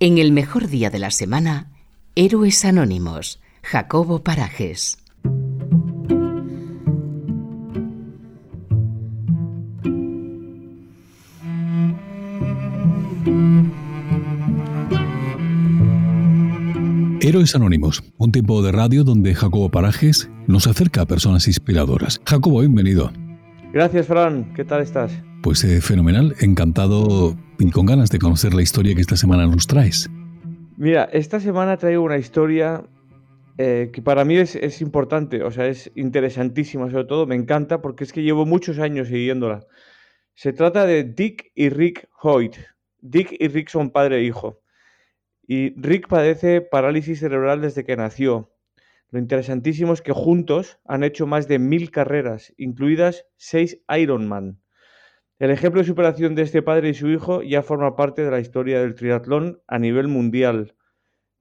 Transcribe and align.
En 0.00 0.18
el 0.18 0.30
mejor 0.30 0.68
día 0.68 0.90
de 0.90 1.00
la 1.00 1.10
semana, 1.10 1.72
Héroes 2.14 2.64
Anónimos, 2.64 3.40
Jacobo 3.64 4.22
Parajes. 4.22 4.98
Héroes 17.20 17.56
Anónimos, 17.56 18.04
un 18.18 18.30
tiempo 18.30 18.62
de 18.62 18.70
radio 18.70 19.02
donde 19.02 19.34
Jacobo 19.34 19.68
Parajes 19.68 20.30
nos 20.46 20.68
acerca 20.68 21.02
a 21.02 21.06
personas 21.06 21.48
inspiradoras. 21.48 22.20
Jacobo, 22.24 22.60
bienvenido. 22.60 23.10
Gracias, 23.72 24.06
Fran. 24.06 24.54
¿Qué 24.54 24.64
tal 24.64 24.80
estás? 24.80 25.10
Pues 25.42 25.62
eh, 25.64 25.80
fenomenal, 25.80 26.34
encantado 26.40 27.36
y 27.58 27.70
con 27.70 27.86
ganas 27.86 28.10
de 28.10 28.18
conocer 28.18 28.54
la 28.54 28.62
historia 28.62 28.94
que 28.94 29.00
esta 29.00 29.16
semana 29.16 29.46
nos 29.46 29.66
traes. 29.66 30.10
Mira, 30.76 31.08
esta 31.12 31.40
semana 31.40 31.76
traigo 31.76 32.02
una 32.02 32.18
historia 32.18 32.84
eh, 33.56 33.90
que 33.92 34.02
para 34.02 34.24
mí 34.24 34.36
es, 34.36 34.54
es, 34.56 34.80
importante, 34.80 35.42
o 35.42 35.50
sea, 35.50 35.66
es 35.66 35.90
interesantísima, 35.94 36.90
sobre 36.90 37.04
todo 37.04 37.26
me 37.26 37.34
encanta 37.34 37.80
porque 37.80 38.04
es 38.04 38.12
que 38.12 38.22
llevo 38.22 38.46
muchos 38.46 38.78
años 38.78 39.08
siguiéndola. 39.08 39.66
Se 40.34 40.52
trata 40.52 40.86
de 40.86 41.02
Dick 41.02 41.50
y 41.56 41.68
Rick 41.68 42.08
Hoyt. 42.22 42.56
Dick 43.00 43.34
y 43.38 43.48
Rick 43.48 43.68
son 43.68 43.90
padre 43.90 44.18
e 44.18 44.22
hijo. 44.24 44.60
Y 45.46 45.70
Rick 45.80 46.08
padece 46.08 46.60
parálisis 46.60 47.20
cerebral 47.20 47.60
desde 47.60 47.84
que 47.84 47.96
nació. 47.96 48.52
Lo 49.10 49.18
interesantísimo 49.18 49.92
es 49.94 50.02
que 50.02 50.12
juntos 50.12 50.78
han 50.84 51.02
hecho 51.02 51.26
más 51.26 51.48
de 51.48 51.58
mil 51.58 51.90
carreras, 51.90 52.52
incluidas 52.56 53.24
seis 53.36 53.80
Ironman. 53.88 54.60
El 55.38 55.52
ejemplo 55.52 55.80
de 55.80 55.86
superación 55.86 56.34
de 56.34 56.42
este 56.42 56.62
padre 56.62 56.88
y 56.88 56.94
su 56.94 57.08
hijo 57.08 57.42
ya 57.42 57.62
forma 57.62 57.94
parte 57.94 58.24
de 58.24 58.30
la 58.32 58.40
historia 58.40 58.80
del 58.80 58.96
triatlón 58.96 59.62
a 59.68 59.78
nivel 59.78 60.08
mundial. 60.08 60.74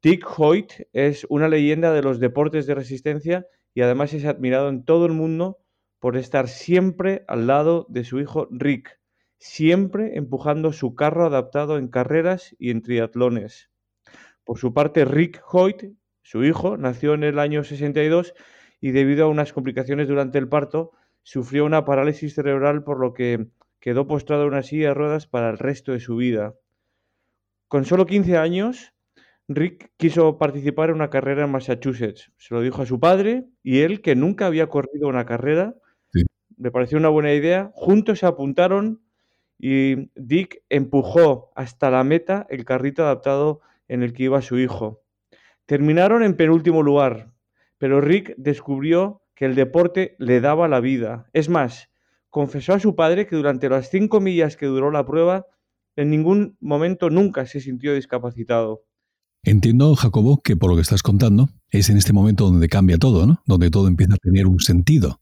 Dick 0.00 0.24
Hoyt 0.38 0.86
es 0.92 1.26
una 1.28 1.48
leyenda 1.48 1.92
de 1.92 2.00
los 2.00 2.20
deportes 2.20 2.68
de 2.68 2.76
resistencia 2.76 3.46
y 3.74 3.80
además 3.80 4.14
es 4.14 4.26
admirado 4.26 4.68
en 4.68 4.84
todo 4.84 5.06
el 5.06 5.12
mundo 5.12 5.58
por 5.98 6.16
estar 6.16 6.46
siempre 6.46 7.24
al 7.26 7.48
lado 7.48 7.84
de 7.88 8.04
su 8.04 8.20
hijo 8.20 8.46
Rick, 8.52 9.00
siempre 9.38 10.16
empujando 10.16 10.72
su 10.72 10.94
carro 10.94 11.26
adaptado 11.26 11.76
en 11.76 11.88
carreras 11.88 12.54
y 12.60 12.70
en 12.70 12.82
triatlones. 12.82 13.70
Por 14.44 14.58
su 14.58 14.72
parte, 14.72 15.04
Rick 15.04 15.42
Hoyt, 15.50 15.96
su 16.22 16.44
hijo, 16.44 16.76
nació 16.76 17.14
en 17.14 17.24
el 17.24 17.40
año 17.40 17.64
62 17.64 18.34
y 18.80 18.92
debido 18.92 19.24
a 19.24 19.28
unas 19.28 19.52
complicaciones 19.52 20.06
durante 20.06 20.38
el 20.38 20.48
parto, 20.48 20.92
sufrió 21.24 21.64
una 21.64 21.84
parálisis 21.84 22.36
cerebral 22.36 22.84
por 22.84 23.00
lo 23.00 23.14
que 23.14 23.48
quedó 23.80 24.06
postrado 24.06 24.42
en 24.42 24.48
una 24.48 24.62
silla 24.62 24.88
de 24.88 24.94
ruedas 24.94 25.26
para 25.26 25.50
el 25.50 25.58
resto 25.58 25.92
de 25.92 26.00
su 26.00 26.16
vida. 26.16 26.54
Con 27.68 27.84
solo 27.84 28.06
15 28.06 28.36
años, 28.36 28.92
Rick 29.48 29.90
quiso 29.96 30.38
participar 30.38 30.90
en 30.90 30.96
una 30.96 31.10
carrera 31.10 31.44
en 31.44 31.50
Massachusetts. 31.50 32.30
Se 32.36 32.54
lo 32.54 32.60
dijo 32.60 32.82
a 32.82 32.86
su 32.86 33.00
padre 33.00 33.46
y 33.62 33.80
él, 33.80 34.00
que 34.00 34.14
nunca 34.14 34.46
había 34.46 34.68
corrido 34.68 35.08
una 35.08 35.26
carrera, 35.26 35.74
le 36.56 36.70
pareció 36.70 36.98
una 36.98 37.08
buena 37.08 37.32
idea. 37.32 37.72
Juntos 37.74 38.20
se 38.20 38.26
apuntaron 38.26 39.02
y 39.58 40.10
Dick 40.14 40.62
empujó 40.68 41.50
hasta 41.54 41.90
la 41.90 42.04
meta 42.04 42.46
el 42.50 42.64
carrito 42.64 43.02
adaptado 43.02 43.60
en 43.88 44.02
el 44.02 44.12
que 44.12 44.24
iba 44.24 44.42
su 44.42 44.58
hijo. 44.58 45.02
Terminaron 45.66 46.22
en 46.22 46.36
penúltimo 46.36 46.82
lugar, 46.82 47.32
pero 47.78 48.00
Rick 48.00 48.34
descubrió 48.36 49.22
que 49.34 49.46
el 49.46 49.54
deporte 49.54 50.16
le 50.18 50.40
daba 50.40 50.68
la 50.68 50.80
vida. 50.80 51.28
Es 51.32 51.48
más, 51.48 51.89
confesó 52.30 52.74
a 52.74 52.80
su 52.80 52.94
padre 52.94 53.26
que 53.26 53.36
durante 53.36 53.68
las 53.68 53.90
cinco 53.90 54.20
millas 54.20 54.56
que 54.56 54.66
duró 54.66 54.90
la 54.90 55.04
prueba, 55.04 55.46
en 55.96 56.10
ningún 56.10 56.56
momento 56.60 57.10
nunca 57.10 57.44
se 57.46 57.60
sintió 57.60 57.94
discapacitado. 57.94 58.84
Entiendo, 59.42 59.94
Jacobo, 59.96 60.40
que 60.42 60.56
por 60.56 60.70
lo 60.70 60.76
que 60.76 60.82
estás 60.82 61.02
contando, 61.02 61.48
es 61.70 61.90
en 61.90 61.96
este 61.96 62.12
momento 62.12 62.44
donde 62.44 62.68
cambia 62.68 62.98
todo, 62.98 63.26
¿no? 63.26 63.42
Donde 63.46 63.70
todo 63.70 63.88
empieza 63.88 64.14
a 64.14 64.18
tener 64.18 64.46
un 64.46 64.60
sentido. 64.60 65.20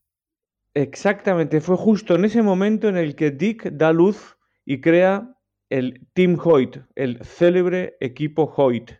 Exactamente, 0.74 1.60
fue 1.60 1.76
justo 1.76 2.14
en 2.14 2.24
ese 2.24 2.42
momento 2.42 2.88
en 2.88 2.96
el 2.96 3.16
que 3.16 3.30
Dick 3.30 3.70
da 3.72 3.92
luz 3.92 4.36
y 4.64 4.80
crea 4.80 5.34
el 5.70 6.06
Team 6.14 6.38
Hoyt, 6.42 6.78
el 6.94 7.24
célebre 7.24 7.96
equipo 8.00 8.52
Hoyt. 8.56 8.92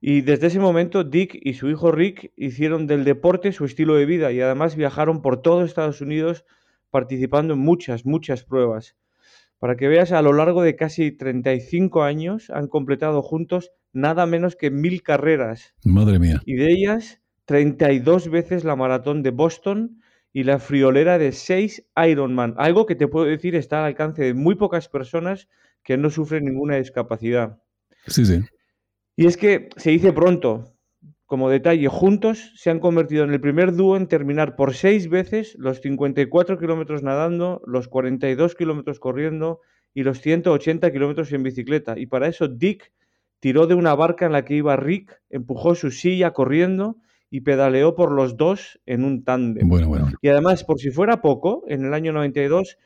Y 0.00 0.20
desde 0.20 0.46
ese 0.46 0.60
momento 0.60 1.02
Dick 1.02 1.36
y 1.40 1.54
su 1.54 1.68
hijo 1.68 1.90
Rick 1.90 2.32
hicieron 2.36 2.86
del 2.86 3.04
deporte 3.04 3.52
su 3.52 3.64
estilo 3.64 3.96
de 3.96 4.06
vida 4.06 4.30
y 4.30 4.40
además 4.40 4.76
viajaron 4.76 5.22
por 5.22 5.42
todo 5.42 5.64
Estados 5.64 6.00
Unidos 6.00 6.44
participando 6.90 7.54
en 7.54 7.60
muchas, 7.60 8.04
muchas 8.06 8.44
pruebas. 8.44 8.96
Para 9.58 9.76
que 9.76 9.88
veas, 9.88 10.12
a 10.12 10.22
lo 10.22 10.32
largo 10.32 10.62
de 10.62 10.76
casi 10.76 11.10
35 11.10 12.02
años 12.02 12.50
han 12.50 12.68
completado 12.68 13.22
juntos 13.22 13.72
nada 13.92 14.26
menos 14.26 14.54
que 14.54 14.70
mil 14.70 15.02
carreras. 15.02 15.74
Madre 15.84 16.18
mía. 16.18 16.40
Y 16.44 16.54
de 16.54 16.72
ellas, 16.72 17.20
32 17.46 18.30
veces 18.30 18.64
la 18.64 18.76
maratón 18.76 19.22
de 19.22 19.30
Boston 19.30 20.00
y 20.32 20.44
la 20.44 20.58
friolera 20.58 21.18
de 21.18 21.32
6 21.32 21.86
Ironman. 22.08 22.54
Algo 22.58 22.86
que 22.86 22.94
te 22.94 23.08
puedo 23.08 23.26
decir 23.26 23.56
está 23.56 23.80
al 23.80 23.86
alcance 23.86 24.22
de 24.22 24.34
muy 24.34 24.54
pocas 24.54 24.88
personas 24.88 25.48
que 25.82 25.96
no 25.96 26.10
sufren 26.10 26.44
ninguna 26.44 26.76
discapacidad. 26.76 27.58
Sí, 28.06 28.24
sí. 28.24 28.40
Y 29.16 29.26
es 29.26 29.36
que 29.36 29.70
se 29.76 29.90
dice 29.90 30.12
pronto, 30.12 30.77
como 31.28 31.50
detalle, 31.50 31.88
juntos 31.88 32.52
se 32.56 32.70
han 32.70 32.80
convertido 32.80 33.22
en 33.22 33.34
el 33.34 33.40
primer 33.40 33.74
dúo 33.74 33.98
en 33.98 34.08
terminar 34.08 34.56
por 34.56 34.72
seis 34.72 35.10
veces 35.10 35.54
los 35.58 35.82
54 35.82 36.58
kilómetros 36.58 37.02
nadando, 37.02 37.60
los 37.66 37.86
42 37.86 38.54
kilómetros 38.54 38.98
corriendo 38.98 39.60
y 39.92 40.04
los 40.04 40.22
180 40.22 40.90
kilómetros 40.90 41.30
en 41.34 41.42
bicicleta. 41.42 41.98
Y 41.98 42.06
para 42.06 42.28
eso 42.28 42.48
Dick 42.48 42.94
tiró 43.40 43.66
de 43.66 43.74
una 43.74 43.94
barca 43.94 44.24
en 44.24 44.32
la 44.32 44.46
que 44.46 44.54
iba 44.54 44.74
Rick, 44.76 45.20
empujó 45.28 45.74
su 45.74 45.90
silla 45.90 46.32
corriendo 46.32 46.96
y 47.28 47.42
pedaleó 47.42 47.94
por 47.94 48.10
los 48.10 48.38
dos 48.38 48.80
en 48.86 49.04
un 49.04 49.22
tándem. 49.22 49.68
Bueno, 49.68 49.88
bueno. 49.88 50.08
Y 50.22 50.28
además, 50.28 50.64
por 50.64 50.78
si 50.78 50.90
fuera 50.90 51.20
poco, 51.20 51.62
en 51.68 51.84
el 51.84 51.92
año 51.92 52.14
92 52.14 52.78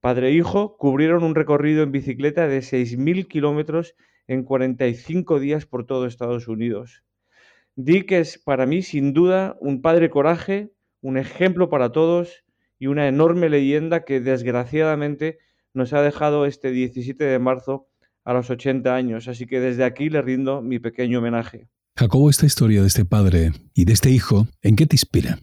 padre 0.00 0.30
e 0.30 0.32
hijo 0.32 0.76
cubrieron 0.78 1.22
un 1.22 1.36
recorrido 1.36 1.84
en 1.84 1.92
bicicleta 1.92 2.48
de 2.48 2.58
6.000 2.58 3.28
kilómetros 3.28 3.94
en 4.26 4.42
45 4.42 5.38
días 5.38 5.64
por 5.64 5.86
todo 5.86 6.06
Estados 6.06 6.48
Unidos. 6.48 7.04
Dick 7.80 8.10
es 8.10 8.38
para 8.38 8.66
mí 8.66 8.82
sin 8.82 9.12
duda 9.12 9.56
un 9.60 9.82
padre 9.82 10.10
coraje, 10.10 10.72
un 11.00 11.16
ejemplo 11.16 11.70
para 11.70 11.92
todos 11.92 12.42
y 12.76 12.88
una 12.88 13.06
enorme 13.06 13.48
leyenda 13.48 14.04
que 14.04 14.20
desgraciadamente 14.20 15.38
nos 15.74 15.92
ha 15.92 16.02
dejado 16.02 16.44
este 16.44 16.72
17 16.72 17.22
de 17.22 17.38
marzo 17.38 17.86
a 18.24 18.32
los 18.32 18.50
80 18.50 18.92
años. 18.92 19.28
Así 19.28 19.46
que 19.46 19.60
desde 19.60 19.84
aquí 19.84 20.10
le 20.10 20.20
rindo 20.22 20.60
mi 20.60 20.80
pequeño 20.80 21.20
homenaje. 21.20 21.68
Jacobo, 21.96 22.28
esta 22.28 22.46
historia 22.46 22.80
de 22.80 22.88
este 22.88 23.04
padre 23.04 23.52
y 23.74 23.84
de 23.84 23.92
este 23.92 24.10
hijo, 24.10 24.48
¿en 24.60 24.74
qué 24.74 24.86
te 24.86 24.96
inspira? 24.96 25.38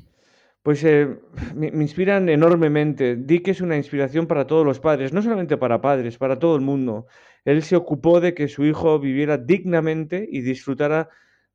Pues 0.62 0.84
eh, 0.84 1.07
me, 1.56 1.68
inspiran 1.68 2.28
enormemente. 2.28 3.16
Dick 3.16 3.47
es 3.47 3.62
una 3.62 3.78
inspiración 3.78 4.28
para 4.28 4.45
todos 4.45 4.66
los 4.66 4.81
padres, 4.81 5.13
no 5.13 5.22
solamente 5.22 5.56
para 5.56 5.79
padres, 5.79 6.18
para 6.18 6.38
todo 6.38 6.57
el 6.57 6.62
mundo. 6.62 7.07
Él 7.45 7.63
se 7.63 7.78
ocupó 7.78 8.19
de 8.19 8.34
que 8.34 8.50
su 8.50 8.66
hijo 8.66 9.00
viviera 9.00 9.38
dignamente 9.38 10.28
y 10.29 10.41
disfrutara 10.41 11.07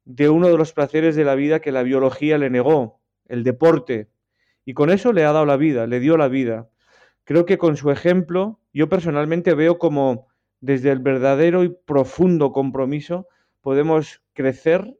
de 0.04 0.28
uno 0.28 0.48
de 0.48 0.56
los 0.56 0.72
placeres 0.72 1.16
de 1.16 1.24
la 1.24 1.34
vida 1.34 1.60
que 1.60 1.72
la 1.72 1.82
biología 1.82 2.38
le 2.38 2.50
negó, 2.50 3.00
el 3.26 3.44
deporte. 3.44 4.08
Y 4.64 4.74
con 4.74 4.90
eso 4.90 5.12
le 5.12 5.24
ha 5.24 5.32
dado 5.32 5.46
la 5.46 5.56
vida, 5.56 5.86
le 5.86 6.00
dio 6.00 6.16
la 6.16 6.28
vida. 6.28 6.68
Creo 7.24 7.46
que 7.46 7.58
con 7.58 7.76
su 7.76 7.90
ejemplo, 7.90 8.60
yo 8.72 8.88
personalmente 8.88 9.54
veo 9.54 9.78
como 9.78 10.28
desde 10.60 10.90
el 10.90 10.98
verdadero 10.98 11.64
y 11.64 11.68
profundo 11.68 12.52
compromiso 12.52 13.26
podemos 13.60 14.22
crecer, 14.32 14.98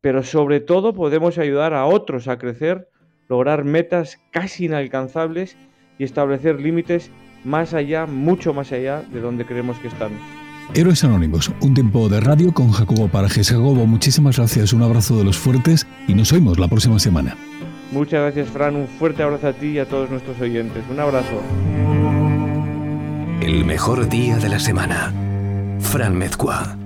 pero 0.00 0.22
sobre 0.22 0.60
todo 0.60 0.94
podemos 0.94 1.38
ayudar 1.38 1.74
a 1.74 1.86
otros 1.86 2.28
a 2.28 2.38
crecer 2.38 2.88
lograr 3.32 3.64
metas 3.64 4.20
casi 4.30 4.66
inalcanzables 4.66 5.56
y 5.98 6.04
establecer 6.04 6.60
límites 6.60 7.10
más 7.44 7.72
allá, 7.72 8.04
mucho 8.06 8.52
más 8.52 8.72
allá 8.72 9.00
de 9.10 9.20
donde 9.20 9.46
creemos 9.46 9.78
que 9.78 9.88
están. 9.88 10.41
Héroes 10.74 11.04
Anónimos, 11.04 11.50
un 11.60 11.74
tiempo 11.74 12.08
de 12.08 12.20
radio 12.20 12.52
con 12.52 12.70
Jacobo 12.70 13.08
Parajes. 13.08 13.50
Jacobo, 13.50 13.86
muchísimas 13.86 14.36
gracias, 14.36 14.72
un 14.72 14.82
abrazo 14.82 15.18
de 15.18 15.24
los 15.24 15.36
fuertes 15.36 15.86
y 16.08 16.14
nos 16.14 16.32
oímos 16.32 16.58
la 16.58 16.68
próxima 16.68 16.98
semana. 16.98 17.36
Muchas 17.90 18.22
gracias, 18.22 18.48
Fran. 18.48 18.76
Un 18.76 18.88
fuerte 18.88 19.22
abrazo 19.22 19.48
a 19.48 19.52
ti 19.52 19.66
y 19.66 19.78
a 19.78 19.86
todos 19.86 20.08
nuestros 20.10 20.40
oyentes. 20.40 20.82
Un 20.90 20.98
abrazo. 20.98 21.42
El 23.42 23.64
mejor 23.66 24.08
día 24.08 24.38
de 24.38 24.48
la 24.48 24.58
semana. 24.58 25.12
Fran 25.80 26.16
Mezcua. 26.16 26.78